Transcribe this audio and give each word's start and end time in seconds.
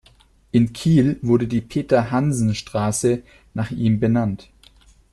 In 0.51 0.73
Kiel 0.73 1.19
wurde 1.21 1.45
die 1.45 1.61
"Peter-Hansen-Straße" 1.61 3.21
nach 3.53 3.69
ihm 3.69 3.99
benannt. 3.99 4.49